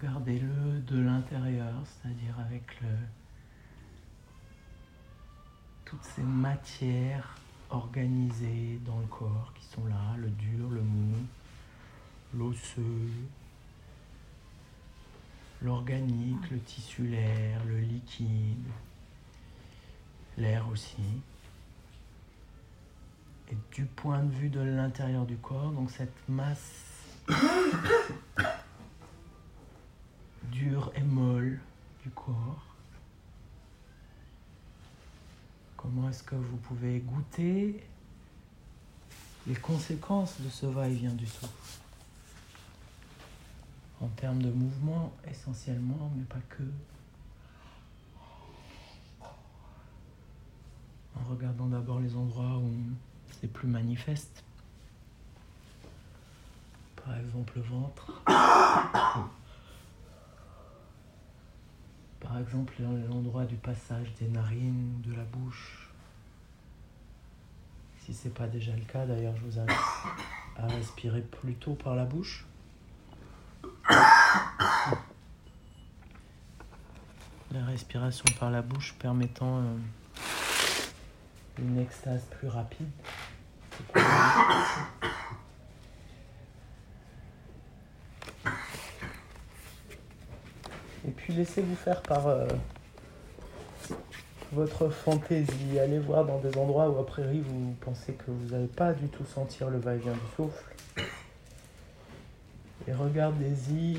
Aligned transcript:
regardez-le 0.00 0.80
de 0.80 1.00
l'intérieur, 1.00 1.74
c'est-à-dire 1.84 2.38
avec 2.38 2.62
toutes 5.84 6.04
ces 6.04 6.22
matières 6.22 7.36
organisées 7.70 8.80
dans 8.86 8.98
le 8.98 9.06
corps 9.06 9.52
qui 9.54 9.64
sont 9.66 9.84
là, 9.86 10.16
le 10.16 10.30
dur, 10.30 10.70
le 10.70 10.80
mou, 10.80 11.14
l'osseux, 12.34 13.10
l'organique, 15.62 16.50
le 16.50 16.60
tissulaire, 16.60 17.62
le 17.66 17.78
liquide, 17.80 18.68
l'air 20.38 20.66
aussi. 20.68 20.96
Et 23.50 23.56
du 23.72 23.84
point 23.84 24.22
de 24.22 24.32
vue 24.32 24.48
de 24.48 24.60
l'intérieur 24.60 25.26
du 25.26 25.36
corps, 25.36 25.72
donc 25.72 25.90
cette 25.90 26.28
masse 26.28 26.84
dure 30.50 30.92
et 30.94 31.02
molle 31.02 31.60
du 32.02 32.10
corps. 32.10 32.64
Comment 35.76 36.10
est-ce 36.10 36.22
que 36.22 36.34
vous 36.34 36.56
pouvez 36.58 36.98
goûter 37.00 37.82
les 39.46 39.54
conséquences 39.54 40.40
de 40.40 40.48
ce 40.50 40.66
va-et-vient 40.66 41.14
du 41.14 41.26
souffle 41.26 41.80
En 44.00 44.08
termes 44.08 44.42
de 44.42 44.50
mouvement 44.50 45.12
essentiellement, 45.26 46.10
mais 46.16 46.24
pas 46.24 46.40
que. 46.48 46.62
En 51.16 51.30
regardant 51.30 51.66
d'abord 51.66 52.00
les 52.00 52.14
endroits 52.14 52.58
où 52.58 52.70
c'est 53.40 53.52
plus 53.52 53.68
manifeste. 53.68 54.42
Par 56.96 57.16
exemple 57.16 57.54
le 57.56 57.62
ventre. 57.62 58.22
Par 62.30 62.38
exemple 62.38 62.74
l'endroit 63.08 63.44
du 63.44 63.56
passage 63.56 64.14
des 64.20 64.28
narines, 64.28 65.02
de 65.04 65.12
la 65.16 65.24
bouche. 65.24 65.90
Si 67.98 68.14
ce 68.14 68.28
n'est 68.28 68.34
pas 68.34 68.46
déjà 68.46 68.70
le 68.70 68.84
cas, 68.84 69.04
d'ailleurs 69.04 69.34
je 69.34 69.42
vous 69.42 69.58
invite 69.58 69.76
à 70.56 70.68
respirer 70.68 71.22
plutôt 71.22 71.74
par 71.74 71.96
la 71.96 72.04
bouche. 72.04 72.46
La 77.50 77.64
respiration 77.66 78.26
par 78.38 78.52
la 78.52 78.62
bouche 78.62 78.94
permettant 79.00 79.58
euh, 79.58 79.76
une 81.58 81.80
extase 81.80 82.22
plus 82.38 82.46
rapide. 82.46 82.90
Laissez-vous 91.36 91.76
faire 91.76 92.02
par 92.02 92.26
euh, 92.26 92.46
votre 94.52 94.88
fantaisie. 94.88 95.78
Allez 95.78 95.98
voir 95.98 96.24
dans 96.24 96.38
des 96.38 96.56
endroits 96.56 96.88
où 96.90 96.98
a 96.98 97.06
priori 97.06 97.40
vous 97.40 97.74
pensez 97.80 98.14
que 98.14 98.30
vous 98.30 98.50
n'allez 98.50 98.66
pas 98.66 98.92
du 98.92 99.08
tout 99.08 99.24
sentir 99.24 99.70
le 99.70 99.78
va-et-vient 99.78 100.12
du 100.12 100.34
souffle. 100.36 100.74
Et 102.88 102.92
regardez-y 102.92 103.98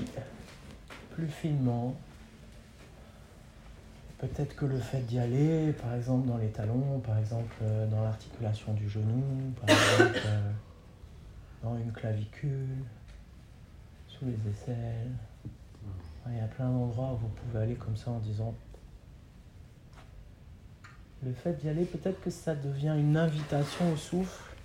plus 1.12 1.28
finement. 1.28 1.96
Peut-être 4.18 4.56
que 4.56 4.66
le 4.66 4.78
fait 4.78 5.02
d'y 5.02 5.18
aller, 5.20 5.74
par 5.74 5.96
exemple 5.96 6.28
dans 6.28 6.38
les 6.38 6.50
talons, 6.50 7.00
par 7.00 7.18
exemple 7.18 7.56
euh, 7.64 7.88
dans 7.88 8.04
l'articulation 8.04 8.74
du 8.74 8.88
genou, 8.88 9.24
par 9.60 9.70
exemple 9.70 10.22
euh, 10.26 10.52
dans 11.64 11.76
une 11.76 11.92
clavicule, 11.92 12.86
sous 14.08 14.26
les 14.26 14.52
aisselles. 14.52 15.12
Il 16.28 16.38
y 16.38 16.40
a 16.40 16.48
plein 16.48 16.70
d'endroits 16.70 17.14
où 17.14 17.18
vous 17.18 17.30
pouvez 17.30 17.60
aller 17.60 17.76
comme 17.76 17.98
ça 17.98 18.12
en 18.12 18.20
disant 18.20 18.54
le 21.24 21.34
fait 21.34 21.54
d'y 21.54 21.70
aller, 21.70 21.86
peut-être 21.86 22.20
que 22.22 22.32
ça 22.32 22.56
devient 22.56 22.96
une 22.98 23.16
invitation 23.16 23.94
au 23.94 23.96
souffle 23.96 24.56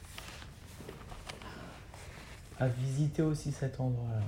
à 2.58 2.66
visiter 2.66 3.22
aussi 3.22 3.52
cet 3.52 3.78
endroit-là. 3.78 4.24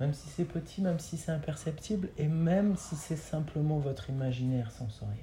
Même 0.00 0.12
si 0.12 0.28
c'est 0.28 0.44
petit, 0.44 0.80
même 0.80 0.98
si 0.98 1.16
c'est 1.16 1.30
imperceptible, 1.30 2.08
et 2.18 2.26
même 2.26 2.76
si 2.76 2.96
c'est 2.96 3.16
simplement 3.16 3.78
votre 3.78 4.10
imaginaire 4.10 4.72
sensoriel. 4.72 5.18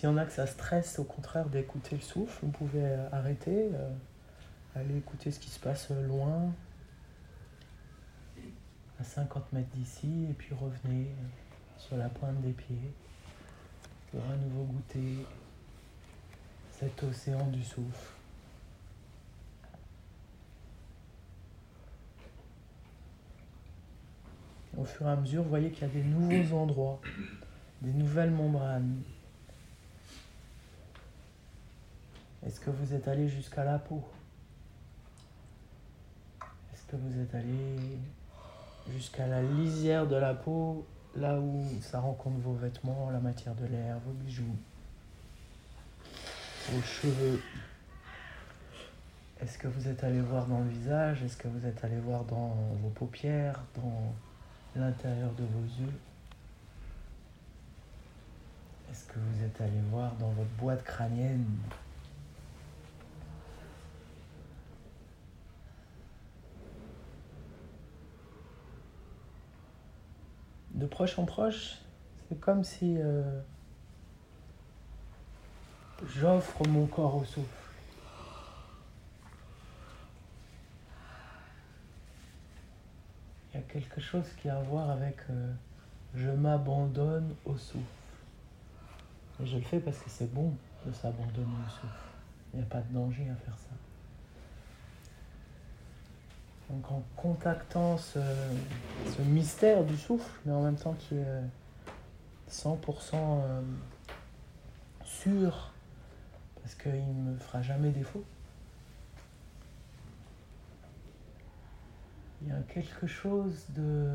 S'il 0.00 0.08
y 0.08 0.12
en 0.12 0.16
a 0.16 0.24
que 0.24 0.32
ça 0.32 0.46
stresse, 0.46 0.98
au 0.98 1.04
contraire 1.04 1.50
d'écouter 1.50 1.94
le 1.94 2.00
souffle, 2.00 2.46
vous 2.46 2.50
pouvez 2.50 2.82
euh, 2.82 3.06
arrêter, 3.12 3.68
euh, 3.74 3.90
aller 4.74 4.96
écouter 4.96 5.30
ce 5.30 5.38
qui 5.38 5.50
se 5.50 5.60
passe 5.60 5.90
loin, 5.90 6.54
à 8.98 9.04
50 9.04 9.52
mètres 9.52 9.68
d'ici, 9.74 10.24
et 10.30 10.32
puis 10.32 10.54
revenez 10.54 11.06
sur 11.76 11.98
la 11.98 12.08
pointe 12.08 12.40
des 12.40 12.52
pieds 12.52 12.94
pour 14.10 14.22
à 14.22 14.36
nouveau 14.36 14.64
goûter 14.72 15.26
cet 16.72 17.02
océan 17.02 17.46
du 17.48 17.62
souffle. 17.62 18.14
Au 24.78 24.84
fur 24.86 25.06
et 25.06 25.10
à 25.10 25.16
mesure, 25.16 25.42
vous 25.42 25.50
voyez 25.50 25.70
qu'il 25.70 25.86
y 25.86 25.90
a 25.90 25.92
des 25.92 26.04
nouveaux 26.04 26.56
endroits, 26.56 27.02
des 27.82 27.92
nouvelles 27.92 28.30
membranes. 28.30 29.02
Est-ce 32.46 32.58
que 32.58 32.70
vous 32.70 32.94
êtes 32.94 33.06
allé 33.06 33.28
jusqu'à 33.28 33.64
la 33.64 33.78
peau? 33.78 34.02
Est-ce 36.72 36.84
que 36.86 36.96
vous 36.96 37.20
êtes 37.20 37.34
allé 37.34 37.98
jusqu'à 38.92 39.26
la 39.26 39.42
lisière 39.42 40.06
de 40.06 40.16
la 40.16 40.34
peau 40.34 40.86
là 41.14 41.38
où 41.38 41.66
ça 41.82 42.00
rencontre 42.00 42.38
vos 42.38 42.54
vêtements, 42.54 43.10
la 43.10 43.20
matière 43.20 43.54
de 43.54 43.66
l'air, 43.66 43.98
vos 44.06 44.12
bijoux, 44.12 44.56
vos 46.70 46.82
cheveux? 46.82 47.42
Est-ce 49.42 49.58
que 49.58 49.68
vous 49.68 49.88
êtes 49.88 50.02
allé 50.04 50.20
voir 50.20 50.46
dans 50.46 50.60
le 50.60 50.68
visage? 50.68 51.22
Est-ce 51.22 51.36
que 51.36 51.48
vous 51.48 51.66
êtes 51.66 51.84
allé 51.84 51.98
voir 51.98 52.24
dans 52.24 52.56
vos 52.82 52.90
paupières, 52.90 53.62
dans 53.76 54.14
l'intérieur 54.76 55.32
de 55.32 55.44
vos 55.44 55.82
yeux? 55.82 55.92
Est-ce 58.90 59.04
que 59.04 59.18
vous 59.18 59.44
êtes 59.44 59.60
allé 59.60 59.80
voir 59.90 60.14
dans 60.16 60.30
votre 60.30 60.50
boîte 60.58 60.82
crânienne? 60.82 61.46
De 70.80 70.86
proche 70.86 71.18
en 71.18 71.26
proche, 71.26 71.76
c'est 72.28 72.40
comme 72.40 72.64
si 72.64 72.96
euh, 72.98 73.40
j'offre 76.08 76.66
mon 76.68 76.86
corps 76.86 77.16
au 77.16 77.24
souffle. 77.24 77.46
Il 83.52 83.60
y 83.60 83.62
a 83.62 83.66
quelque 83.66 84.00
chose 84.00 84.24
qui 84.40 84.48
a 84.48 84.56
à 84.56 84.62
voir 84.62 84.90
avec 84.90 85.18
euh, 85.28 85.52
je 86.14 86.30
m'abandonne 86.30 87.34
au 87.44 87.56
souffle. 87.58 87.84
Et 89.42 89.46
je 89.46 89.56
le 89.58 89.62
fais 89.62 89.80
parce 89.80 89.98
que 89.98 90.08
c'est 90.08 90.32
bon 90.32 90.54
de 90.86 90.92
s'abandonner 90.92 91.44
au 91.66 91.70
souffle. 91.70 92.08
Il 92.54 92.60
n'y 92.60 92.64
a 92.64 92.68
pas 92.68 92.80
de 92.80 92.94
danger 92.94 93.28
à 93.28 93.34
faire 93.34 93.58
ça. 93.58 93.89
Donc 96.70 96.90
en 96.90 97.02
contactant 97.16 97.98
ce, 97.98 98.18
mystère 99.26 99.84
du 99.84 99.96
souffle, 99.96 100.30
mais 100.46 100.52
en 100.52 100.62
même 100.62 100.76
temps 100.76 100.94
qui 100.94 101.16
est 101.16 101.42
100% 102.50 103.14
euh, 103.14 103.60
sûr, 105.04 105.72
parce 106.62 106.74
qu'il 106.76 106.92
ne 106.92 107.32
me 107.32 107.38
fera 107.38 107.60
jamais 107.62 107.90
défaut. 107.90 108.24
Il 112.42 112.48
y 112.48 112.52
a 112.52 112.62
quelque 112.72 113.06
chose 113.06 113.66
de 113.76 114.08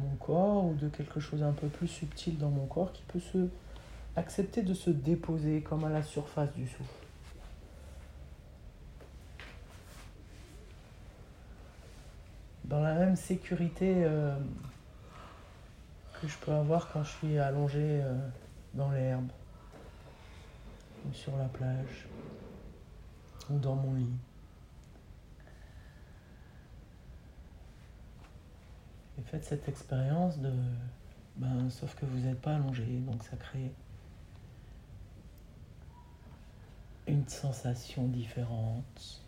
mon 0.00 0.14
corps 0.20 0.66
ou 0.66 0.74
de 0.74 0.88
quelque 0.88 1.18
chose 1.18 1.42
un 1.42 1.52
peu 1.52 1.66
plus 1.66 1.88
subtil 1.88 2.38
dans 2.38 2.50
mon 2.50 2.66
corps 2.66 2.92
qui 2.92 3.02
peut 3.08 3.20
se 3.20 3.48
accepter 4.16 4.62
de 4.62 4.74
se 4.74 4.90
déposer 4.90 5.62
comme 5.62 5.84
à 5.84 5.88
la 5.88 6.02
surface 6.02 6.52
du 6.54 6.68
souffle. 6.68 7.03
Dans 12.74 12.82
la 12.82 12.94
même 12.94 13.14
sécurité 13.14 14.02
euh, 14.04 14.36
que 16.20 16.26
je 16.26 16.36
peux 16.38 16.50
avoir 16.50 16.90
quand 16.92 17.04
je 17.04 17.10
suis 17.10 17.38
allongé 17.38 18.02
euh, 18.02 18.18
dans 18.74 18.90
l'herbe, 18.90 19.30
ou 21.06 21.14
sur 21.14 21.36
la 21.36 21.44
plage, 21.44 22.08
ou 23.48 23.60
dans 23.60 23.76
mon 23.76 23.94
lit. 23.94 24.10
Et 29.18 29.22
faites 29.22 29.44
cette 29.44 29.68
expérience 29.68 30.40
de 30.40 30.52
Ben, 31.36 31.70
sauf 31.70 31.94
que 31.94 32.06
vous 32.06 32.26
n'êtes 32.26 32.40
pas 32.40 32.56
allongé, 32.56 32.86
donc 33.06 33.22
ça 33.22 33.36
crée 33.36 33.72
une 37.06 37.28
sensation 37.28 38.08
différente. 38.08 39.23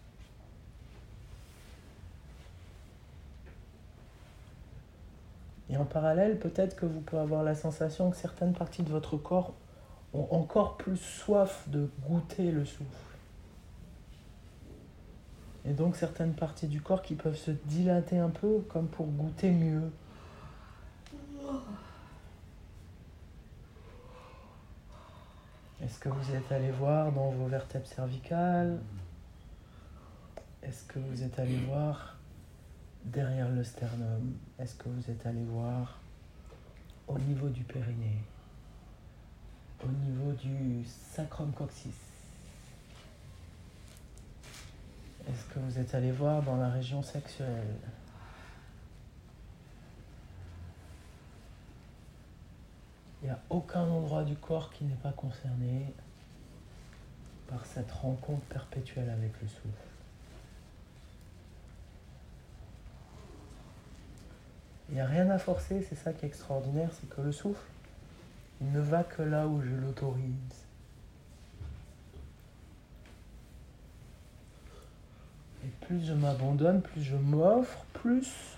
Et 5.69 5.77
en 5.77 5.85
parallèle, 5.85 6.39
peut-être 6.39 6.77
que 6.77 6.87
vous 6.87 7.01
pouvez 7.01 7.23
avoir 7.23 7.43
la 7.43 7.55
sensation 7.55 8.11
que 8.11 8.17
certaines 8.17 8.53
parties 8.53 8.83
de 8.83 8.91
votre 8.91 9.17
corps 9.17 9.55
ont 10.15 10.29
encore 10.31 10.77
plus 10.77 10.97
soif 10.97 11.65
de 11.69 11.89
goûter 12.09 12.53
le 12.53 12.65
souffle. 12.65 13.17
Et 15.65 15.73
donc 15.73 15.97
certaines 15.97 16.35
parties 16.35 16.69
du 16.69 16.81
corps 16.81 17.03
qui 17.03 17.17
peuvent 17.17 17.37
se 17.37 17.51
dilater 17.51 18.19
un 18.19 18.31
peu 18.31 18.61
comme 18.69 18.87
pour 18.87 19.07
goûter 19.07 19.51
mieux. 19.51 19.91
Est-ce 25.83 25.99
que 25.99 26.09
vous 26.09 26.35
êtes 26.35 26.51
allé 26.53 26.71
voir 26.71 27.11
dans 27.13 27.31
vos 27.31 27.47
vertèbres 27.47 27.87
cervicales? 27.87 28.79
Est-ce 30.63 30.85
que 30.85 30.99
vous 30.99 31.23
êtes 31.23 31.39
allé 31.39 31.57
voir 31.69 32.16
derrière 33.07 33.49
le 33.49 33.65
sternum 33.65 34.35
Est-ce 34.59 34.75
que 34.75 34.89
vous 34.89 35.11
êtes 35.11 35.25
allé 35.27 35.45
voir 35.45 36.01
au 37.09 37.19
niveau 37.19 37.49
du 37.49 37.63
périnée 37.63 38.23
Au 39.85 39.89
niveau 39.89 40.33
du 40.33 40.85
sacrum 40.85 41.53
coccyx 41.53 41.95
Est-ce 45.29 45.45
que 45.55 45.59
vous 45.59 45.79
êtes 45.79 45.95
allé 45.95 46.13
voir 46.13 46.43
dans 46.43 46.57
la 46.57 46.69
région 46.69 47.03
sexuelle? 47.03 47.75
Il 53.23 53.27
n'y 53.27 53.31
a 53.31 53.41
aucun 53.51 53.83
endroit 53.83 54.23
du 54.23 54.37
corps 54.37 54.71
qui 54.71 54.85
n'est 54.85 54.95
pas 54.95 55.11
concerné 55.11 55.93
par 57.49 57.65
cette 57.67 57.91
rencontre 57.91 58.45
perpétuelle 58.47 59.11
avec 59.11 59.33
le 59.43 59.49
souffle. 59.49 59.96
Il 64.89 64.95
n'y 64.95 65.01
a 65.01 65.07
rien 65.07 65.29
à 65.31 65.39
forcer, 65.39 65.83
c'est 65.89 65.97
ça 65.97 66.13
qui 66.13 66.25
est 66.25 66.29
extraordinaire, 66.29 66.91
c'est 66.93 67.09
que 67.09 67.21
le 67.21 67.33
souffle, 67.33 67.67
ne 68.61 68.81
va 68.81 69.03
que 69.05 69.23
là 69.23 69.47
où 69.47 69.61
je 69.61 69.75
l'autorise. 69.75 70.67
Et 75.65 75.69
plus 75.87 76.05
je 76.05 76.13
m'abandonne, 76.13 76.81
plus 76.81 77.03
je 77.03 77.17
m'offre, 77.17 77.85
plus 77.93 78.57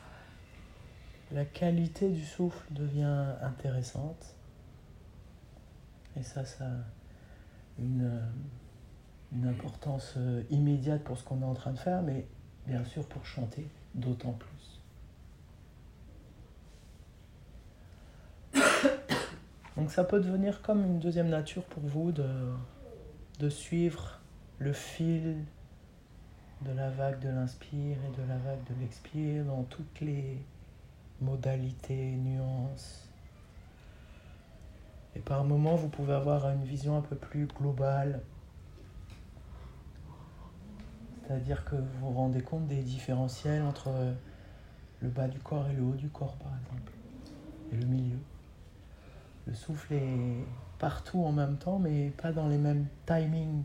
la 1.33 1.45
qualité 1.45 2.11
du 2.11 2.25
souffle 2.25 2.65
devient 2.71 3.35
intéressante. 3.43 4.35
Et 6.19 6.23
ça, 6.23 6.45
ça 6.45 6.65
a 6.65 7.81
une, 7.81 8.21
importance 9.47 10.17
immédiate 10.51 11.03
pour 11.05 11.17
ce 11.19 11.25
qu'on 11.25 11.43
est 11.43 11.45
en 11.45 11.55
train 11.55 11.73
de 11.73 11.79
faire, 11.79 12.03
mais 12.03 12.27
bien 12.67 12.85
sûr 12.85 13.07
pour 13.07 13.25
chanter, 13.25 13.69
d'autant 13.95 14.33
plus. 14.33 14.58
Donc 19.79 19.93
ça 19.93 20.03
peut 20.03 20.19
devenir 20.19 20.61
comme 20.61 20.85
une 20.85 20.99
deuxième 20.99 21.29
nature 21.29 21.63
pour 21.63 21.85
vous 21.85 22.11
de, 22.11 22.27
de 23.39 23.49
suivre 23.49 24.19
le 24.59 24.73
fil 24.73 25.37
de 26.63 26.73
la 26.73 26.91
vague 26.91 27.21
de 27.21 27.29
l'inspire 27.29 27.97
et 28.05 28.21
de 28.21 28.29
la 28.29 28.39
vague 28.39 28.65
de 28.65 28.81
l'expire 28.81 29.45
dans 29.45 29.63
toutes 29.63 30.01
les 30.01 30.43
modalités, 31.21 32.11
nuances. 32.17 33.09
Et 35.15 35.21
par 35.21 35.45
moments, 35.45 35.77
vous 35.77 35.89
pouvez 35.89 36.15
avoir 36.15 36.51
une 36.51 36.65
vision 36.65 36.97
un 36.97 37.03
peu 37.03 37.15
plus 37.15 37.47
globale. 37.47 38.21
C'est-à-dire 41.23 41.65
que 41.65 41.77
vous 41.77 41.99
vous 42.01 42.11
rendez 42.11 42.41
compte 42.41 42.67
des 42.67 42.83
différentiels 42.83 43.63
entre 43.63 43.91
le 45.03 45.09
bas 45.09 45.29
du 45.29 45.39
corps 45.39 45.69
et 45.69 45.73
le 45.73 45.85
haut 45.85 45.95
du 45.95 46.09
corps, 46.09 46.35
par 46.35 46.51
exemple, 46.59 46.93
et 47.73 47.77
le 47.77 47.87
milieu. 47.87 48.19
Le 49.49 49.55
souffle 49.55 49.95
est 49.95 50.45
partout 50.79 51.25
en 51.25 51.33
même 51.33 51.57
temps, 51.57 51.79
mais 51.79 52.11
pas 52.11 52.33
dans 52.33 52.49
les 52.49 52.59
mêmes 52.59 52.87
timings. 53.07 53.65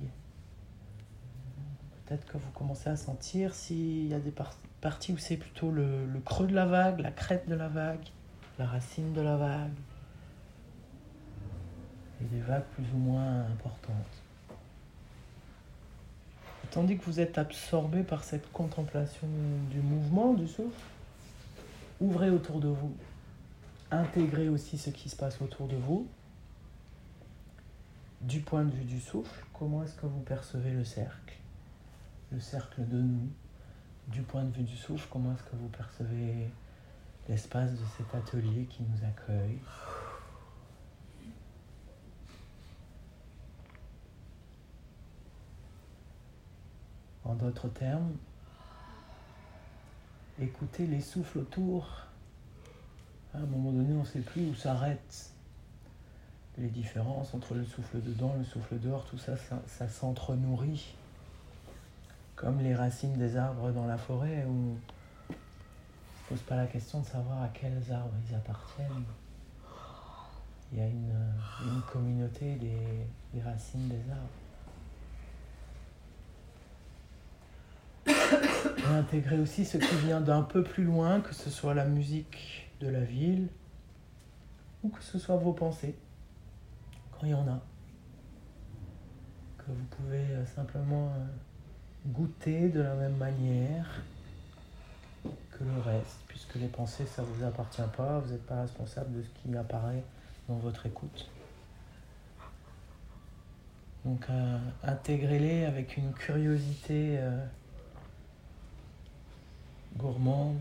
Peut-être 2.05 2.25
que 2.25 2.37
vous 2.37 2.51
commencez 2.51 2.89
à 2.89 2.95
sentir 2.95 3.53
s'il 3.53 4.07
y 4.07 4.13
a 4.13 4.19
des 4.19 4.33
parties 4.79 5.11
où 5.11 5.17
c'est 5.17 5.35
plutôt 5.35 5.71
le, 5.71 6.07
creux 6.23 6.47
de 6.47 6.55
la 6.55 6.65
vague, 6.65 7.01
la 7.01 7.11
crête 7.11 7.49
de 7.49 7.55
la 7.55 7.67
vague, 7.67 8.05
la 8.59 8.65
racine 8.65 9.11
de 9.11 9.19
la 9.19 9.35
vague. 9.35 9.73
Et 12.21 12.25
des 12.33 12.41
vagues 12.41 12.63
plus 12.75 12.85
ou 12.93 12.97
moins 12.97 13.41
importantes. 13.41 14.23
Tandis 16.71 16.97
que 16.97 17.03
vous 17.03 17.19
êtes 17.19 17.37
absorbé 17.37 18.03
par 18.03 18.23
cette 18.23 18.49
contemplation 18.53 19.27
du 19.69 19.81
mouvement, 19.81 20.33
du 20.33 20.47
souffle, 20.47 20.79
ouvrez 21.99 22.29
autour 22.29 22.61
de 22.61 22.69
vous 22.69 22.95
intégrer 23.93 24.49
aussi 24.49 24.77
ce 24.77 24.89
qui 24.89 25.09
se 25.09 25.15
passe 25.15 25.41
autour 25.41 25.67
de 25.67 25.75
vous. 25.75 26.07
Du 28.21 28.39
point 28.39 28.63
de 28.63 28.71
vue 28.71 28.85
du 28.85 28.99
souffle, 28.99 29.43
comment 29.53 29.83
est-ce 29.83 29.95
que 29.95 30.05
vous 30.05 30.21
percevez 30.21 30.71
le 30.71 30.83
cercle? 30.83 31.35
Le 32.31 32.39
cercle 32.39 32.87
de 32.87 33.01
nous. 33.01 33.29
Du 34.07 34.21
point 34.21 34.43
de 34.43 34.51
vue 34.51 34.63
du 34.63 34.75
souffle, 34.75 35.07
comment 35.11 35.33
est-ce 35.33 35.43
que 35.43 35.55
vous 35.55 35.69
percevez 35.69 36.49
l'espace 37.29 37.71
de 37.71 37.85
cet 37.97 38.13
atelier 38.15 38.65
qui 38.65 38.83
nous 38.83 39.05
accueille? 39.05 39.59
En 47.25 47.35
d'autres 47.35 47.69
termes, 47.69 48.15
écoutez 50.39 50.85
les 50.85 50.99
souffles 50.99 51.39
autour 51.39 52.05
à 53.33 53.39
un 53.39 53.45
moment 53.45 53.71
donné, 53.71 53.93
on 53.93 54.01
ne 54.01 54.05
sait 54.05 54.19
plus 54.19 54.49
où 54.49 54.55
s'arrêtent 54.55 55.31
les 56.57 56.67
différences 56.67 57.33
entre 57.33 57.55
le 57.55 57.65
souffle 57.65 57.99
dedans, 58.01 58.35
le 58.37 58.43
souffle 58.43 58.77
dehors, 58.79 59.05
tout 59.05 59.17
ça, 59.17 59.35
ça, 59.37 59.59
ça 59.67 59.87
s'entre-nourrit. 59.89 60.93
Comme 62.35 62.59
les 62.59 62.75
racines 62.75 63.17
des 63.17 63.37
arbres 63.37 63.71
dans 63.71 63.87
la 63.87 63.97
forêt 63.97 64.45
où 64.47 64.51
on 64.51 64.73
ne 64.73 65.37
se 66.23 66.29
pose 66.29 66.41
pas 66.41 66.55
la 66.55 66.67
question 66.67 66.99
de 66.99 67.05
savoir 67.05 67.41
à 67.41 67.47
quels 67.47 67.91
arbres 67.91 68.13
ils 68.29 68.35
appartiennent. 68.35 69.05
Il 70.71 70.79
y 70.79 70.81
a 70.81 70.87
une, 70.87 71.15
une 71.65 71.81
communauté 71.91 72.55
des, 72.55 73.07
des 73.33 73.41
racines 73.41 73.87
des 73.87 74.01
arbres. 74.11 74.29
Et 78.77 78.93
intégrer 78.95 79.39
aussi 79.39 79.65
ce 79.65 79.77
qui 79.77 79.95
vient 80.05 80.21
d'un 80.21 80.41
peu 80.41 80.63
plus 80.63 80.83
loin, 80.83 81.21
que 81.21 81.33
ce 81.33 81.49
soit 81.49 81.73
la 81.73 81.85
musique 81.85 82.67
de 82.83 82.89
la 82.89 83.01
ville, 83.01 83.47
ou 84.83 84.89
que 84.89 85.01
ce 85.01 85.17
soit 85.17 85.37
vos 85.37 85.53
pensées, 85.53 85.95
quand 87.11 87.25
il 87.25 87.29
y 87.31 87.33
en 87.33 87.47
a, 87.47 87.61
que 89.57 89.71
vous 89.71 89.85
pouvez 89.91 90.17
euh, 90.17 90.45
simplement 90.45 91.07
euh, 91.07 91.25
goûter 92.07 92.69
de 92.69 92.81
la 92.81 92.93
même 92.95 93.15
manière 93.15 94.01
que 95.23 95.63
le 95.63 95.79
reste, 95.81 96.19
puisque 96.27 96.55
les 96.55 96.67
pensées, 96.67 97.05
ça 97.05 97.23
vous 97.23 97.45
appartient 97.45 97.81
pas, 97.95 98.19
vous 98.19 98.31
n'êtes 98.31 98.45
pas 98.45 98.61
responsable 98.61 99.13
de 99.17 99.23
ce 99.23 99.29
qui 99.29 99.55
apparaît 99.55 100.03
dans 100.49 100.57
votre 100.57 100.85
écoute. 100.85 101.29
Donc 104.03 104.25
euh, 104.29 104.57
intégrez-les 104.83 105.63
avec 105.63 105.95
une 105.95 106.11
curiosité 106.11 107.17
gourmande, 109.95 110.59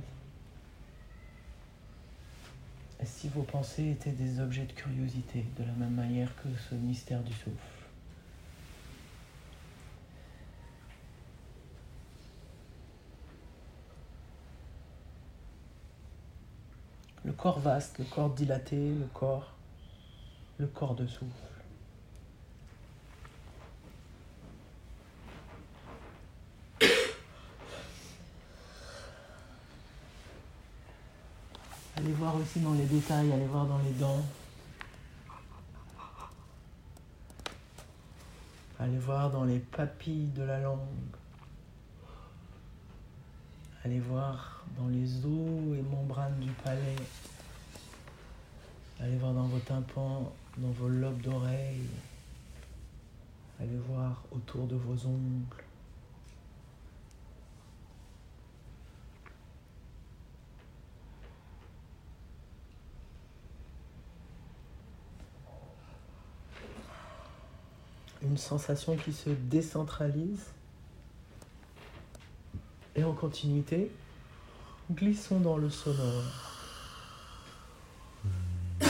si 3.05 3.29
vos 3.29 3.43
pensées 3.43 3.91
étaient 3.91 4.13
des 4.13 4.41
objets 4.41 4.65
de 4.65 4.73
curiosité, 4.73 5.45
de 5.59 5.65
la 5.65 5.73
même 5.73 5.95
manière 5.95 6.35
que 6.37 6.49
ce 6.69 6.75
mystère 6.75 7.23
du 7.23 7.33
souffle? 7.33 7.57
Le 17.25 17.33
corps 17.33 17.61
vaste, 17.61 17.99
le 17.99 18.05
corps 18.05 18.31
dilaté, 18.31 18.77
le 18.77 19.07
corps, 19.15 19.55
le 20.59 20.67
corps 20.67 20.95
de 20.95 21.07
souffle. 21.07 21.31
Allez 31.97 32.13
voir 32.13 32.37
dans 32.61 32.75
les 32.75 32.85
détails, 32.85 33.33
allez 33.33 33.47
voir 33.47 33.67
dans 33.67 33.79
les 33.79 33.93
dents. 33.93 34.23
Allez 38.79 38.99
voir 38.99 39.31
dans 39.31 39.45
les 39.45 39.59
papilles 39.59 40.29
de 40.35 40.43
la 40.43 40.61
langue. 40.61 40.79
Allez 43.85 44.01
voir 44.01 44.65
dans 44.77 44.89
les 44.89 45.25
os 45.25 45.79
et 45.79 45.83
membranes 45.83 46.39
du 46.41 46.51
palais. 46.51 46.97
Allez 49.01 49.17
voir 49.17 49.33
dans 49.33 49.47
vos 49.47 49.59
tympans, 49.61 50.33
dans 50.59 50.71
vos 50.71 50.89
lobes 50.89 51.21
d'oreilles. 51.23 51.89
Allez 53.61 53.79
voir 53.89 54.23
autour 54.31 54.67
de 54.67 54.77
vos 54.77 55.07
ongles. 55.07 55.65
Une 68.25 68.37
sensation 68.37 68.97
qui 68.97 69.13
se 69.13 69.31
décentralise. 69.31 70.47
Et 72.95 73.05
en 73.05 73.13
continuité, 73.13 73.91
glissons 74.93 75.41
dans 75.41 75.57
le 75.57 75.71
sonore. 75.71 76.25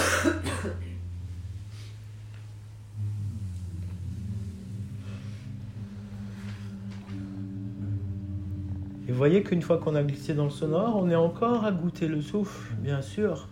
Et 9.08 9.12
voyez 9.12 9.42
qu'une 9.42 9.62
fois 9.62 9.78
qu'on 9.78 9.94
a 9.94 10.02
glissé 10.02 10.34
dans 10.34 10.44
le 10.44 10.50
sonore, 10.50 10.96
on 10.96 11.10
est 11.10 11.14
encore 11.14 11.64
à 11.64 11.72
goûter 11.72 12.08
le 12.08 12.22
souffle, 12.22 12.74
bien 12.76 13.02
sûr. 13.02 13.48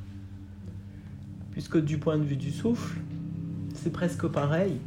Puisque 1.52 1.78
du 1.78 1.98
point 1.98 2.18
de 2.18 2.24
vue 2.24 2.36
du 2.36 2.50
souffle, 2.50 2.98
c'est 3.74 3.90
presque 3.92 4.26
pareil. 4.26 4.80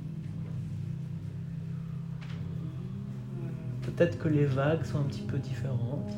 Peut-être 3.95 4.17
que 4.17 4.27
les 4.27 4.45
vagues 4.45 4.83
sont 4.85 5.00
un 5.00 5.03
petit 5.03 5.21
peu 5.21 5.38
différentes, 5.38 6.12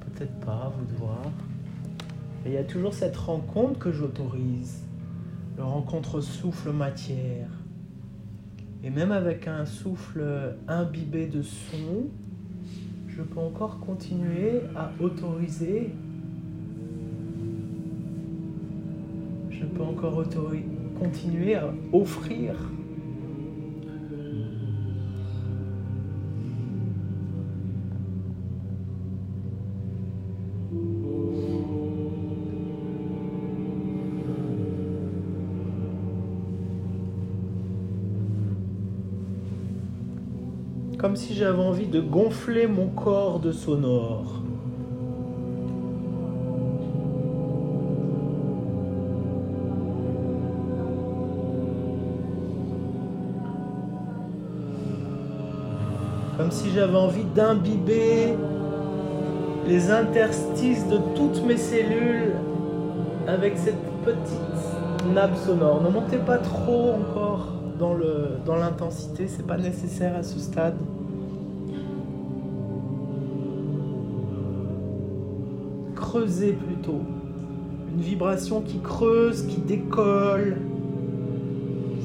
peut-être 0.00 0.40
pas, 0.40 0.72
vous 0.78 0.86
de 0.86 0.98
voir. 0.98 1.20
Et 2.46 2.48
il 2.48 2.54
y 2.54 2.56
a 2.56 2.64
toujours 2.64 2.94
cette 2.94 3.16
rencontre 3.16 3.78
que 3.78 3.92
j'autorise, 3.92 4.84
le 5.58 5.64
rencontre 5.64 6.22
souffle-matière. 6.22 7.50
Et 8.82 8.88
même 8.88 9.12
avec 9.12 9.46
un 9.48 9.66
souffle 9.66 10.56
imbibé 10.66 11.26
de 11.26 11.42
son, 11.42 12.08
je 13.06 13.20
peux 13.20 13.40
encore 13.40 13.80
continuer 13.80 14.62
à 14.74 14.90
autoriser. 14.98 15.90
Je 19.50 19.66
peux 19.66 19.82
encore 19.82 20.24
continuer 20.98 21.54
à 21.54 21.70
offrir 21.92 22.54
si 41.20 41.34
j'avais 41.34 41.62
envie 41.62 41.86
de 41.86 42.00
gonfler 42.00 42.66
mon 42.66 42.86
corps 42.86 43.40
de 43.40 43.52
sonore. 43.52 44.40
Comme 56.38 56.50
si 56.50 56.70
j'avais 56.70 56.96
envie 56.96 57.24
d'imbiber 57.34 58.34
les 59.68 59.90
interstices 59.90 60.88
de 60.88 60.96
toutes 61.14 61.44
mes 61.44 61.58
cellules 61.58 62.32
avec 63.28 63.58
cette 63.58 63.82
petite 64.04 65.12
nappe 65.14 65.36
sonore. 65.36 65.82
Ne 65.82 65.90
montez 65.90 66.16
pas 66.16 66.38
trop 66.38 66.92
encore 66.94 67.52
dans 67.78 68.56
l'intensité, 68.56 69.26
dans 69.26 69.32
c'est 69.36 69.46
pas 69.46 69.58
nécessaire 69.58 70.16
à 70.16 70.22
ce 70.22 70.38
stade. 70.38 70.76
Creuser 76.10 76.54
plutôt. 76.54 77.02
Une 77.94 78.02
vibration 78.02 78.62
qui 78.62 78.80
creuse, 78.80 79.46
qui 79.46 79.58
décolle 79.60 80.56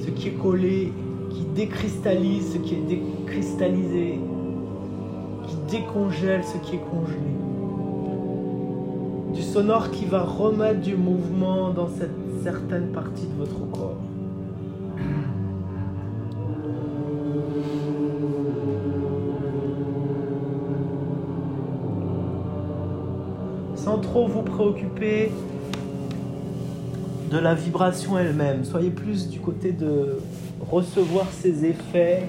ce 0.05 0.11
qui 0.11 0.27
est 0.27 0.33
collé, 0.39 0.93
qui 1.31 1.43
décristallise 1.55 2.53
ce 2.53 2.57
qui 2.59 2.75
est 2.75 2.85
décristallisé, 2.87 4.19
qui 5.47 5.55
décongèle 5.71 6.43
ce 6.43 6.59
qui 6.59 6.75
est 6.75 6.83
congelé. 6.91 7.17
Du 9.33 9.41
sonore 9.41 9.89
qui 9.89 10.05
va 10.05 10.21
remettre 10.21 10.81
du 10.81 10.95
mouvement 10.95 11.71
dans 11.71 11.87
cette 11.87 12.43
certaine 12.43 12.89
partie 12.89 13.25
de 13.25 13.43
votre 13.43 13.71
corps. 13.71 13.94
Vous 24.23 24.41
préoccuper 24.41 25.29
de 27.29 27.37
la 27.37 27.53
vibration 27.53 28.17
elle-même. 28.17 28.63
Soyez 28.63 28.89
plus 28.89 29.27
du 29.27 29.39
côté 29.39 29.73
de 29.73 30.19
recevoir 30.71 31.27
ses 31.31 31.65
effets 31.65 32.23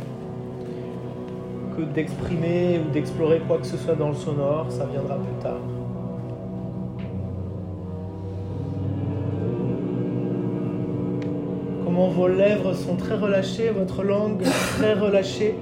que 1.76 1.82
d'exprimer 1.82 2.80
ou 2.84 2.92
d'explorer 2.92 3.40
quoi 3.46 3.58
que 3.58 3.66
ce 3.66 3.76
soit 3.76 3.94
dans 3.94 4.08
le 4.08 4.14
sonore, 4.14 4.66
ça 4.70 4.86
viendra 4.86 5.16
plus 5.16 5.42
tard. 5.42 5.60
Comment 11.84 12.08
vos 12.08 12.28
lèvres 12.28 12.74
sont 12.74 12.96
très 12.96 13.14
relâchées, 13.14 13.70
votre 13.70 14.02
langue 14.02 14.42
très 14.42 14.94
relâchée, 14.94 15.54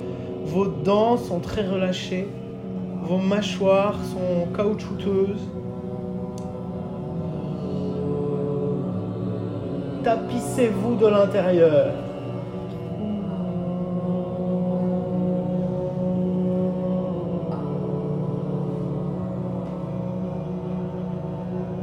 vos 0.47 0.67
dents 0.67 1.19
sont 1.19 1.41
très 1.41 1.69
relâchées, 1.69 2.29
vos 3.03 3.19
mâchoires 3.19 3.99
sont 4.05 4.51
caoutchouteuses. 4.57 5.49
Tapissez-vous 10.05 10.97
de 10.97 11.07
l'intérieur. 11.07 11.93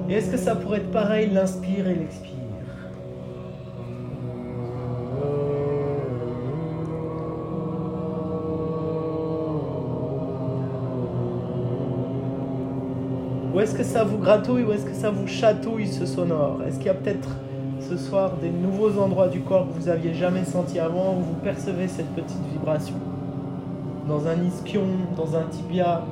Et 0.07 0.13
est-ce 0.13 0.29
que 0.29 0.37
ça 0.37 0.55
pourrait 0.55 0.79
être 0.79 0.91
pareil 0.91 1.29
l'inspire 1.31 1.87
et 1.87 1.95
l'expire? 1.95 2.31
Ou 13.53 13.59
est-ce 13.59 13.75
que 13.75 13.83
ça 13.83 14.03
vous 14.03 14.17
gratouille 14.17 14.63
ou 14.63 14.71
est-ce 14.71 14.85
que 14.85 14.93
ça 14.93 15.09
vous 15.09 15.27
chatouille 15.27 15.87
ce 15.87 16.05
sonore? 16.05 16.59
Est-ce 16.67 16.77
qu'il 16.77 16.87
y 16.87 16.89
a 16.89 16.93
peut-être 16.93 17.29
ce 17.91 17.97
soir 17.97 18.31
des 18.41 18.49
nouveaux 18.49 18.97
endroits 19.01 19.27
du 19.27 19.41
corps 19.41 19.67
que 19.67 19.73
vous 19.73 19.89
aviez 19.89 20.13
jamais 20.13 20.45
senti 20.45 20.79
avant, 20.79 21.17
où 21.17 21.23
vous 21.23 21.39
percevez 21.43 21.89
cette 21.89 22.07
petite 22.15 22.41
vibration. 22.53 22.95
Dans 24.07 24.27
un 24.27 24.41
ischion, 24.43 24.85
dans 25.17 25.35
un 25.35 25.43
tibia, 25.51 26.05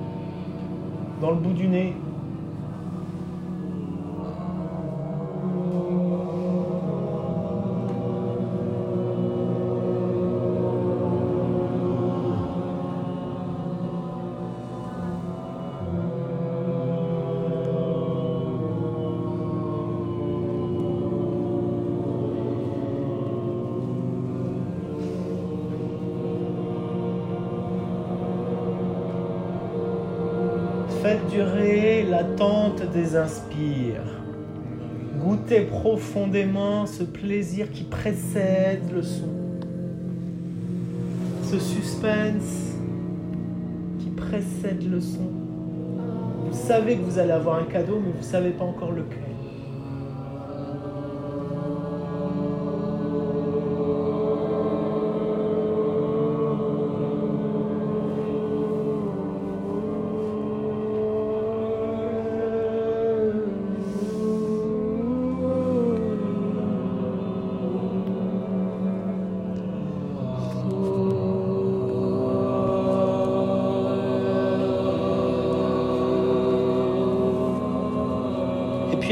dans 1.21 1.29
le 1.29 1.37
bout 1.37 1.53
du 1.53 1.69
nez, 1.69 1.95
inspires. 32.97 34.21
Goûtez 35.19 35.61
profondément 35.61 36.85
ce 36.85 37.03
plaisir 37.03 37.71
qui 37.71 37.83
précède 37.83 38.91
le 38.93 39.03
son. 39.03 39.29
Ce 41.43 41.59
suspense 41.59 42.75
qui 43.99 44.09
précède 44.09 44.89
le 44.89 45.01
son. 45.01 45.31
Vous 46.49 46.57
savez 46.57 46.95
que 46.95 47.01
vous 47.01 47.19
allez 47.19 47.31
avoir 47.31 47.59
un 47.59 47.65
cadeau, 47.65 47.99
mais 48.03 48.11
vous 48.11 48.19
ne 48.19 48.23
savez 48.23 48.51
pas 48.51 48.65
encore 48.65 48.91
lequel. 48.91 49.19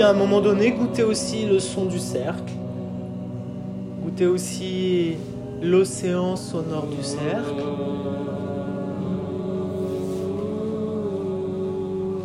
À 0.07 0.11
un 0.11 0.13
moment 0.13 0.39
donné, 0.39 0.71
goûtez 0.71 1.03
aussi 1.03 1.45
le 1.45 1.59
son 1.59 1.83
du 1.83 1.99
cercle. 1.99 2.53
Goûtez 4.01 4.25
aussi 4.25 5.15
l'océan 5.61 6.37
sonore 6.37 6.87
du 6.87 7.03
cercle. 7.03 7.61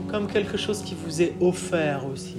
Comme 0.09 0.29
quelque 0.29 0.57
chose 0.57 0.83
qui 0.83 0.95
vous 0.95 1.23
est 1.23 1.35
offert 1.41 2.07
aussi. 2.07 2.37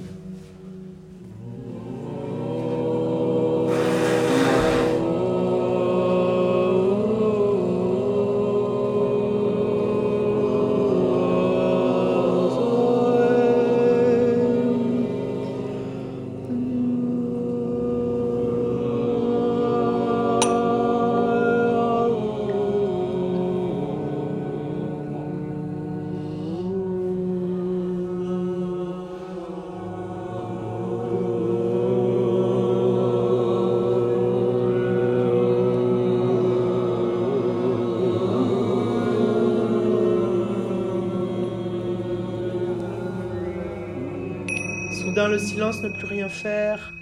Le 45.28 45.38
silence, 45.38 45.82
ne 45.82 45.88
plus 45.88 46.04
rien 46.04 46.28
faire. 46.28 46.92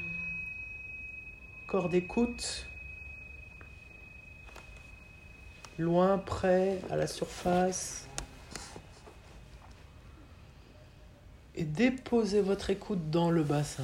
Corps 1.67 1.89
d'écoute. 1.89 2.69
Loin, 5.77 6.19
près, 6.19 6.79
à 6.89 6.97
la 6.97 7.09
surface. 7.09 8.07
Et 11.57 11.65
déposez 11.65 12.41
votre 12.41 12.71
écoute 12.71 13.11
dans 13.11 13.31
le 13.31 13.43
bassin. 13.43 13.83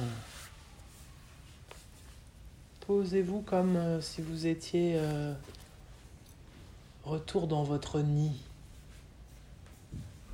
Posez-vous 2.87 3.41
comme 3.41 3.75
euh, 3.75 4.01
si 4.01 4.21
vous 4.21 4.47
étiez 4.47 4.93
euh, 4.95 5.33
retour 7.03 7.47
dans 7.47 7.63
votre 7.63 7.99
nid. 7.99 8.39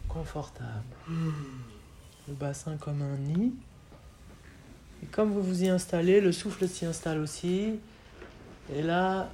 Confortable. 0.08 0.86
Le 2.28 2.34
bassin 2.36 2.78
comme 2.78 3.02
un 3.02 3.18
nid. 3.18 3.54
Et 5.04 5.06
comme 5.08 5.32
vous 5.32 5.42
vous 5.42 5.64
y 5.64 5.70
installez, 5.70 6.22
le 6.22 6.32
souffle 6.32 6.68
s'y 6.68 6.86
installe 6.86 7.20
aussi. 7.20 7.80
Et 8.74 8.82
là, 8.82 9.30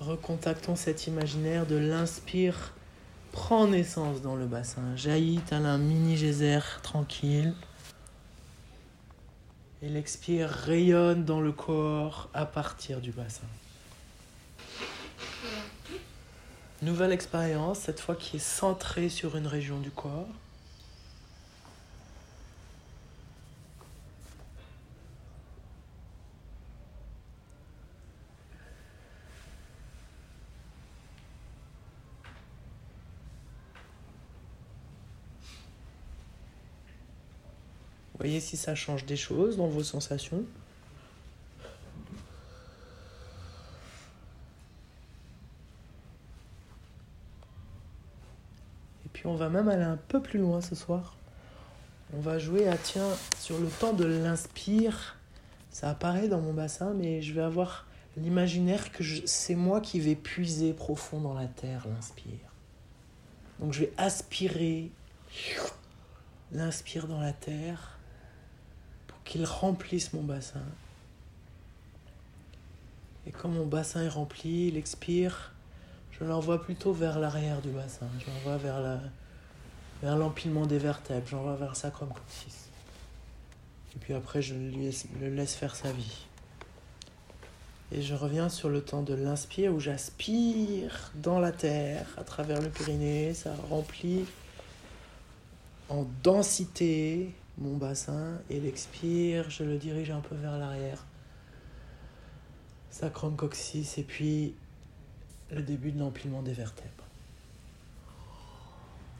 recontactons 0.00 0.76
cet 0.76 1.06
imaginaire 1.06 1.66
de 1.66 1.76
l'inspire 1.76 2.72
prend 3.32 3.68
naissance 3.68 4.22
dans 4.22 4.34
le 4.34 4.46
bassin, 4.46 4.96
jaillit 4.96 5.40
tel 5.46 5.64
un 5.64 5.78
mini 5.78 6.16
geyser 6.16 6.60
tranquille. 6.82 7.54
Et 9.82 9.88
l'expire 9.88 10.48
rayonne 10.50 11.24
dans 11.24 11.40
le 11.40 11.52
corps 11.52 12.28
à 12.34 12.44
partir 12.44 13.00
du 13.00 13.12
bassin. 13.12 13.46
Nouvelle 16.82 17.12
expérience, 17.12 17.78
cette 17.78 18.00
fois 18.00 18.14
qui 18.14 18.36
est 18.36 18.38
centrée 18.38 19.08
sur 19.08 19.36
une 19.36 19.46
région 19.46 19.78
du 19.80 19.90
corps. 19.90 20.28
Voyez 38.20 38.40
si 38.40 38.58
ça 38.58 38.74
change 38.74 39.06
des 39.06 39.16
choses 39.16 39.56
dans 39.56 39.66
vos 39.66 39.82
sensations. 39.82 40.44
Et 49.06 49.08
puis 49.14 49.26
on 49.26 49.36
va 49.36 49.48
même 49.48 49.70
aller 49.70 49.84
un 49.84 49.96
peu 49.96 50.20
plus 50.20 50.38
loin 50.38 50.60
ce 50.60 50.74
soir. 50.74 51.16
On 52.12 52.20
va 52.20 52.38
jouer 52.38 52.68
à 52.68 52.76
tiens 52.76 53.08
sur 53.38 53.58
le 53.58 53.68
temps 53.68 53.94
de 53.94 54.04
l'inspire. 54.04 55.16
Ça 55.70 55.88
apparaît 55.88 56.28
dans 56.28 56.42
mon 56.42 56.52
bassin, 56.52 56.92
mais 56.92 57.22
je 57.22 57.32
vais 57.32 57.40
avoir 57.40 57.86
l'imaginaire 58.18 58.92
que 58.92 59.02
c'est 59.24 59.54
moi 59.54 59.80
qui 59.80 59.98
vais 59.98 60.14
puiser 60.14 60.74
profond 60.74 61.22
dans 61.22 61.32
la 61.32 61.46
terre 61.46 61.86
l'inspire. 61.88 62.52
Donc 63.60 63.72
je 63.72 63.80
vais 63.80 63.92
aspirer 63.96 64.90
l'inspire 66.52 67.06
dans 67.06 67.20
la 67.20 67.32
terre 67.32 67.96
qu'il 69.30 69.44
remplisse 69.44 70.12
mon 70.12 70.22
bassin. 70.22 70.60
Et 73.28 73.30
quand 73.30 73.48
mon 73.48 73.64
bassin 73.64 74.02
est 74.02 74.08
rempli, 74.08 74.66
il 74.66 74.76
expire, 74.76 75.52
je 76.10 76.24
l'envoie 76.24 76.60
plutôt 76.60 76.92
vers 76.92 77.20
l'arrière 77.20 77.62
du 77.62 77.68
bassin. 77.68 78.08
Je 78.18 78.26
l'envoie 78.26 78.56
vers, 78.56 78.80
la, 78.80 78.98
vers 80.02 80.16
l'empilement 80.16 80.66
des 80.66 80.78
vertèbres, 80.78 81.28
j'envoie 81.28 81.54
vers 81.54 81.68
le 81.68 81.74
sacrum 81.76 82.08
coccyx. 82.08 82.70
Et 83.94 83.98
puis 84.00 84.14
après, 84.14 84.42
je 84.42 84.54
le 84.54 85.28
laisse 85.28 85.54
faire 85.54 85.76
sa 85.76 85.92
vie. 85.92 86.26
Et 87.92 88.02
je 88.02 88.16
reviens 88.16 88.48
sur 88.48 88.68
le 88.68 88.82
temps 88.82 89.02
de 89.02 89.14
l'inspire 89.14 89.72
où 89.72 89.78
j'aspire 89.78 91.12
dans 91.14 91.38
la 91.38 91.52
terre 91.52 92.06
à 92.16 92.24
travers 92.24 92.60
le 92.60 92.68
Pyrénées. 92.68 93.34
Ça 93.34 93.54
remplit 93.68 94.24
en 95.88 96.04
densité 96.24 97.32
mon 97.60 97.76
bassin 97.76 98.38
et 98.48 98.58
l'expire, 98.58 99.50
je 99.50 99.64
le 99.64 99.76
dirige 99.76 100.10
un 100.10 100.20
peu 100.20 100.34
vers 100.34 100.58
l'arrière. 100.58 101.04
Sacrum 102.90 103.36
coccyx 103.36 103.98
et 103.98 104.02
puis 104.02 104.54
le 105.50 105.62
début 105.62 105.92
de 105.92 105.98
l'empilement 105.98 106.42
des 106.42 106.52
vertèbres. 106.52 107.04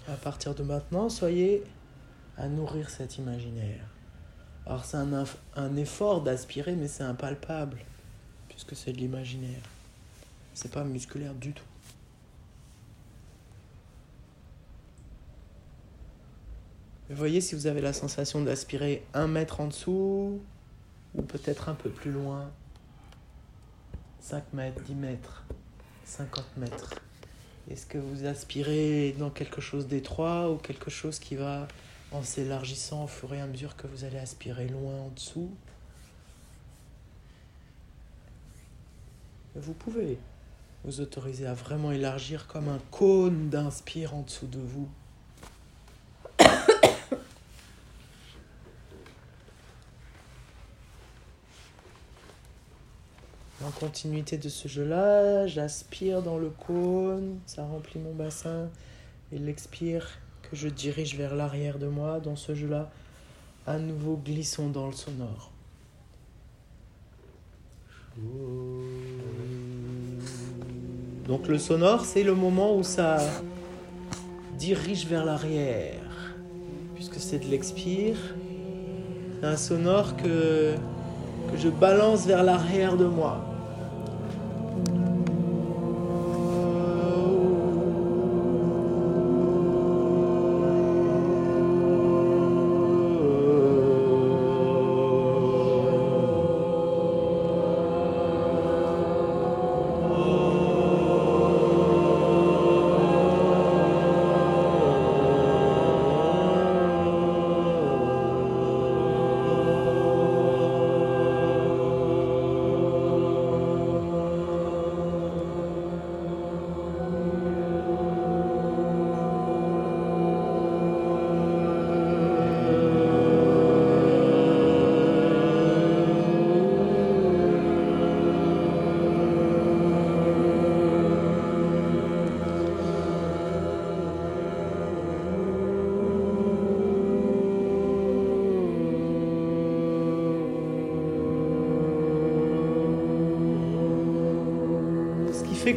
À 0.09 0.17
partir 0.17 0.55
de 0.55 0.63
maintenant, 0.63 1.09
soyez 1.09 1.63
à 2.37 2.49
nourrir 2.49 2.89
cet 2.89 3.19
imaginaire. 3.19 3.85
Alors 4.67 4.85
c'est 4.85 4.97
un, 4.97 5.25
un 5.57 5.77
effort 5.77 6.23
d'aspirer, 6.23 6.75
mais 6.75 6.89
c'est 6.89 7.03
impalpable, 7.03 7.79
puisque 8.49 8.75
c'est 8.75 8.93
de 8.93 8.99
l'imaginaire. 8.99 9.63
C'est 10.55 10.73
pas 10.73 10.85
musculaire 10.85 11.35
du 11.35 11.53
tout. 11.53 11.70
Voyez 17.13 17.41
si 17.41 17.57
vous 17.57 17.67
avez 17.67 17.81
la 17.81 17.93
sensation 17.93 18.41
d'aspirer 18.41 19.05
un 19.15 19.27
mètre 19.27 19.61
en 19.61 19.67
dessous 19.67 20.41
ou 21.17 21.23
peut-être 21.23 21.69
un 21.69 21.75
peu 21.75 21.91
plus 21.91 22.13
loin. 22.13 22.53
5 24.21 24.53
mètres, 24.53 24.81
10 24.85 24.95
mètres, 24.95 25.45
50 26.05 26.57
mètres. 26.57 26.95
Est-ce 27.69 27.85
que 27.85 27.99
vous 27.99 28.27
aspirez 28.27 29.17
dans 29.19 29.31
quelque 29.31 29.61
chose 29.61 29.89
d'étroit 29.89 30.53
ou 30.53 30.57
quelque 30.57 30.89
chose 30.89 31.19
qui 31.19 31.35
va 31.35 31.67
en 32.13 32.23
s'élargissant 32.23 33.03
au 33.03 33.09
fur 33.09 33.35
et 33.35 33.41
à 33.41 33.47
mesure 33.49 33.75
que 33.75 33.89
vous 33.89 34.05
allez 34.05 34.19
aspirer 34.19 34.69
loin 34.69 34.95
en 34.95 35.09
dessous? 35.09 35.51
Vous 39.57 39.75
pouvez 39.75 40.17
vous 40.85 41.01
autoriser 41.01 41.49
à 41.49 41.55
vraiment 41.55 41.91
élargir 41.91 42.47
comme 42.47 42.69
un 42.69 42.81
cône 42.93 43.49
d'inspire 43.49 44.15
en 44.15 44.23
dessous 44.23 44.47
de 44.47 44.61
vous. 44.61 44.89
Continuité 53.81 54.37
de 54.37 54.51
ce 54.51 54.69
jeu-là, 54.69 55.47
j'aspire 55.47 56.21
dans 56.21 56.37
le 56.37 56.51
cône, 56.51 57.39
ça 57.47 57.65
remplit 57.65 57.99
mon 57.99 58.13
bassin, 58.13 58.69
et 59.33 59.39
l'expire 59.39 60.07
que 60.43 60.55
je 60.55 60.69
dirige 60.69 61.17
vers 61.17 61.35
l'arrière 61.35 61.79
de 61.79 61.87
moi 61.87 62.21
dans 62.21 62.37
ce 62.37 62.55
jeu-là, 62.55 62.91
à 63.67 63.79
nouveau 63.79 64.21
glissons 64.23 64.69
dans 64.69 64.87
le 64.87 64.93
sonore. 64.93 65.51
Donc 71.27 71.49
le 71.49 71.59
sonore, 71.59 72.05
c'est 72.05 72.23
le 72.23 72.35
moment 72.35 72.77
où 72.77 72.83
ça 72.83 73.17
dirige 74.59 75.07
vers 75.07 75.25
l'arrière, 75.25 76.35
puisque 76.97 77.19
c'est 77.19 77.39
de 77.39 77.47
l'expire. 77.47 78.19
un 79.43 79.57
sonore 79.57 80.17
que, 80.17 80.75
que 81.51 81.57
je 81.57 81.71
balance 81.71 82.27
vers 82.27 82.43
l'arrière 82.43 82.99
de 82.99 83.07
moi. 83.07 83.50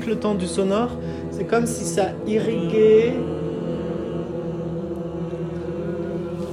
Le 0.05 0.17
temps 0.17 0.35
du 0.35 0.47
sonore, 0.47 0.91
c'est 1.31 1.45
comme 1.45 1.65
si 1.65 1.83
ça 1.83 2.07
irriguait 2.27 3.15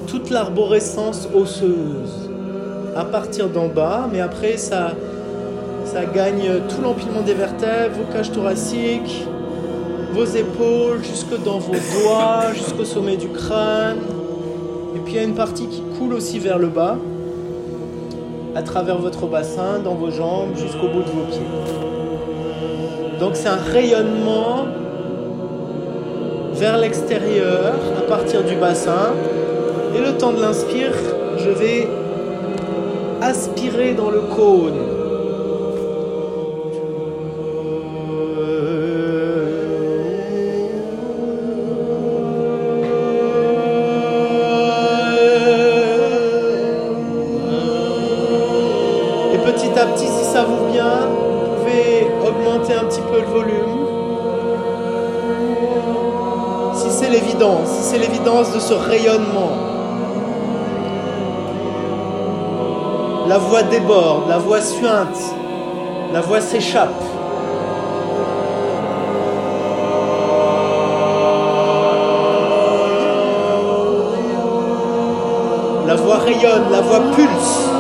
toute 0.06 0.30
l'arborescence 0.30 1.28
osseuse 1.34 2.30
à 2.96 3.04
partir 3.04 3.48
d'en 3.48 3.68
bas, 3.68 4.08
mais 4.10 4.20
après 4.20 4.56
ça, 4.56 4.92
ça 5.84 6.04
gagne 6.04 6.60
tout 6.68 6.82
l'empilement 6.82 7.22
des 7.22 7.34
vertèbres, 7.34 7.96
vos 7.96 8.12
cages 8.12 8.32
thoraciques, 8.32 9.26
vos 10.12 10.24
épaules, 10.24 11.02
jusque 11.02 11.42
dans 11.44 11.58
vos 11.58 11.72
doigts, 11.72 12.52
jusqu'au 12.54 12.84
sommet 12.84 13.16
du 13.16 13.28
crâne. 13.28 13.98
Et 14.96 14.98
puis 15.00 15.14
il 15.14 15.16
y 15.16 15.20
a 15.20 15.22
une 15.22 15.34
partie 15.34 15.66
qui 15.66 15.82
coule 15.98 16.14
aussi 16.14 16.38
vers 16.38 16.58
le 16.58 16.68
bas, 16.68 16.98
à 18.54 18.62
travers 18.62 18.98
votre 18.98 19.26
bassin, 19.26 19.78
dans 19.82 19.94
vos 19.94 20.10
jambes, 20.10 20.56
jusqu'au 20.56 20.88
bout 20.88 21.02
de 21.02 21.10
vos 21.10 21.26
pieds. 21.30 21.99
Donc 23.20 23.32
c'est 23.34 23.48
un 23.48 23.56
rayonnement 23.56 24.66
vers 26.54 26.78
l'extérieur 26.78 27.74
à 27.98 28.00
partir 28.08 28.42
du 28.42 28.56
bassin. 28.56 29.12
Et 29.94 30.00
le 30.00 30.16
temps 30.16 30.32
de 30.32 30.40
l'inspire, 30.40 30.94
je 31.36 31.50
vais 31.50 31.86
aspirer 33.20 33.92
dans 33.92 34.10
le 34.10 34.22
cône. 34.22 34.99
Rayonnement. 58.74 59.50
La 63.28 63.38
voix 63.38 63.62
déborde, 63.62 64.28
la 64.28 64.38
voix 64.38 64.60
suinte, 64.60 65.34
la 66.12 66.20
voix 66.20 66.40
s'échappe. 66.40 67.02
La 75.86 75.94
voix 75.94 76.18
rayonne, 76.18 76.70
la 76.70 76.80
voix 76.80 77.00
pulse. 77.16 77.70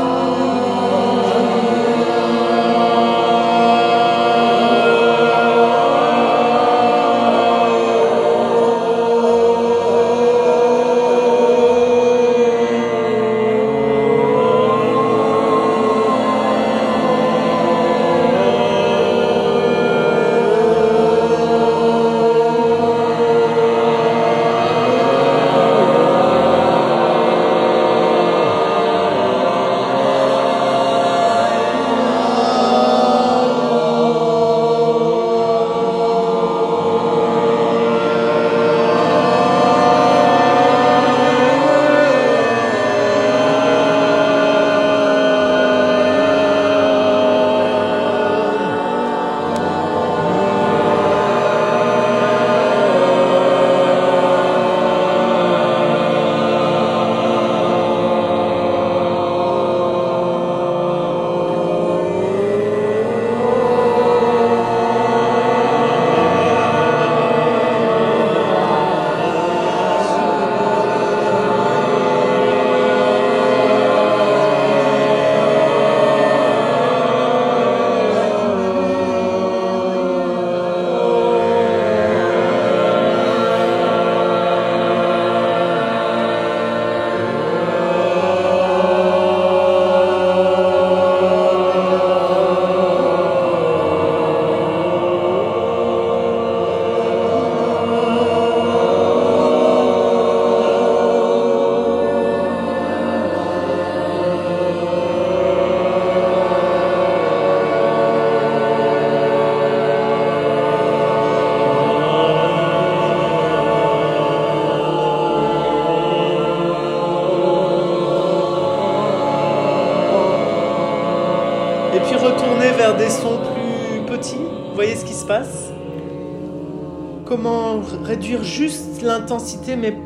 Juste 128.42 129.02
l'intensité, 129.02 129.76
mais, 129.76 129.96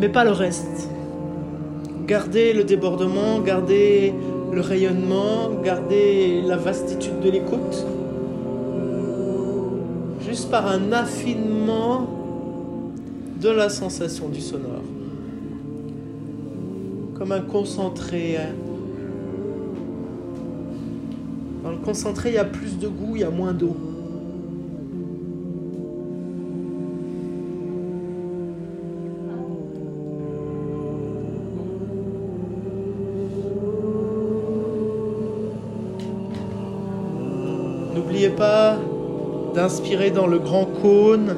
mais 0.00 0.08
pas 0.08 0.24
le 0.24 0.30
reste. 0.30 0.88
Garder 2.06 2.52
le 2.52 2.64
débordement, 2.64 3.40
garder 3.40 4.12
le 4.52 4.60
rayonnement, 4.60 5.50
garder 5.62 6.42
la 6.42 6.56
vastitude 6.56 7.20
de 7.20 7.30
l'écoute. 7.30 7.86
Juste 10.20 10.50
par 10.50 10.66
un 10.66 10.92
affinement 10.92 12.08
de 13.40 13.50
la 13.50 13.68
sensation 13.68 14.28
du 14.28 14.40
sonore. 14.40 14.82
Comme 17.18 17.32
un 17.32 17.40
concentré. 17.40 18.36
hein. 18.36 18.54
Dans 21.62 21.70
le 21.70 21.78
concentré, 21.78 22.30
il 22.30 22.34
y 22.34 22.38
a 22.38 22.44
plus 22.44 22.78
de 22.78 22.88
goût, 22.88 23.16
il 23.16 23.22
y 23.22 23.24
a 23.24 23.30
moins 23.30 23.52
d'eau. 23.52 23.74
Pas 38.36 38.76
d'inspirer 39.54 40.10
dans 40.10 40.26
le 40.26 40.38
grand 40.38 40.66
cône. 40.66 41.36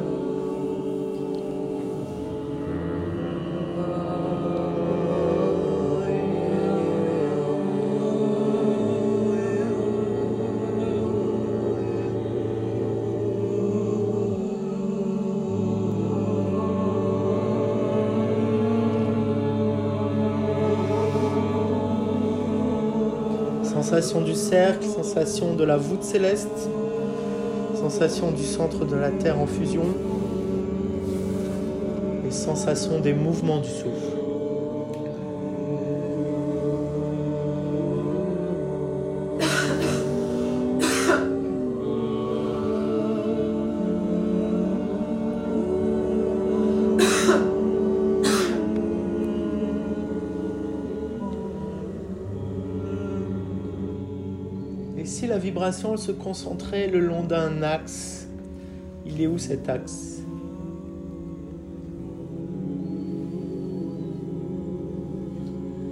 Sensation 23.63 24.21
du 24.21 24.35
cercle, 24.35 24.85
sensation 24.85 25.55
de 25.55 25.65
la 25.65 25.77
voûte 25.77 26.03
céleste, 26.03 26.69
sensation 27.89 28.33
du 28.33 28.43
centre 28.43 28.85
de 28.85 28.97
la 28.97 29.13
Terre 29.13 29.39
en 29.39 29.47
fusion 29.47 29.85
et 32.27 32.33
sensation 32.33 32.99
des 32.99 33.15
mouvements 33.15 33.61
du 33.61 33.69
souffle. 33.69 34.26
Se 55.97 56.13
concentrait 56.13 56.87
le 56.87 57.01
long 57.01 57.23
d'un 57.23 57.63
axe, 57.63 58.29
il 59.07 59.23
est 59.23 59.27
où 59.27 59.39
cet 59.39 59.69
axe? 59.69 60.21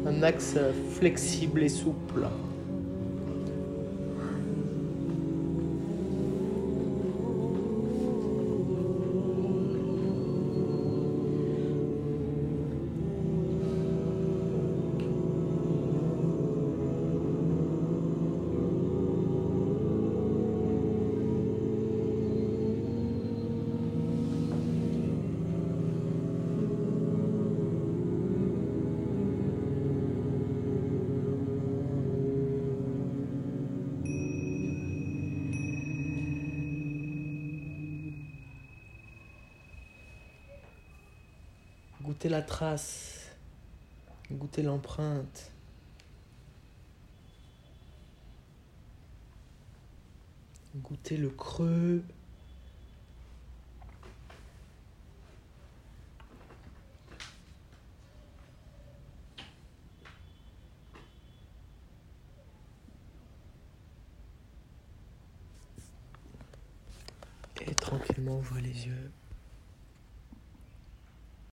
Un 0.06 0.22
axe 0.22 0.56
flexible 0.90 1.62
et 1.62 1.70
souple. 1.70 2.26
Goûtez 42.24 42.36
la 42.36 42.40
trace, 42.40 43.28
goûtez 44.32 44.62
l'empreinte. 44.62 45.52
Goûtez 50.76 51.18
le 51.18 51.28
creux. 51.28 52.02